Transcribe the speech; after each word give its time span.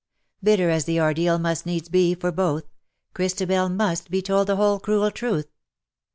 Bitter 0.41 0.71
as 0.71 0.85
the 0.85 0.99
ordeal 0.99 1.37
must 1.37 1.67
needs 1.67 1.87
be 1.87 2.15
for 2.15 2.31
both, 2.31 2.63
Christabel 3.13 3.69
must 3.69 4.09
be 4.09 4.23
told 4.23 4.47
the 4.47 4.55
whole 4.55 4.79
cruel 4.79 5.11
truth. 5.11 5.51